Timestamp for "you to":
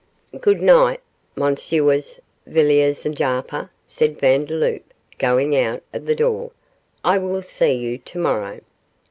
7.73-8.17